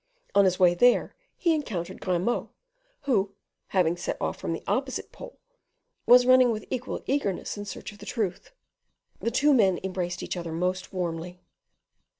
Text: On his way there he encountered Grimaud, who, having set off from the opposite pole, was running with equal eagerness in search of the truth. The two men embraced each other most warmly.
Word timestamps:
On 0.33 0.45
his 0.45 0.57
way 0.57 0.73
there 0.73 1.13
he 1.37 1.53
encountered 1.53 2.01
Grimaud, 2.01 2.49
who, 3.01 3.35
having 3.67 3.95
set 3.95 4.19
off 4.19 4.35
from 4.39 4.51
the 4.51 4.63
opposite 4.65 5.11
pole, 5.11 5.37
was 6.07 6.25
running 6.25 6.49
with 6.51 6.65
equal 6.71 7.03
eagerness 7.05 7.55
in 7.55 7.65
search 7.65 7.91
of 7.91 7.99
the 7.99 8.05
truth. 8.07 8.49
The 9.19 9.29
two 9.29 9.53
men 9.53 9.79
embraced 9.83 10.23
each 10.23 10.35
other 10.37 10.53
most 10.53 10.91
warmly. 10.91 11.43